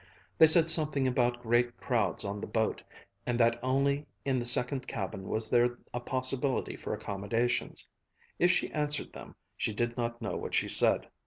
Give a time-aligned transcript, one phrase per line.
[0.39, 2.81] They said something about great crowds on the boat,
[3.27, 7.87] and that only in the second cabin was there a possibility for accommodations.
[8.39, 11.07] If she answered them, she did not know what she said.